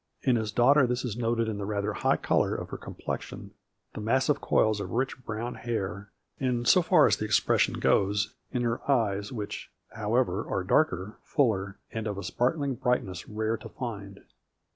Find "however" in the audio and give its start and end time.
9.91-10.43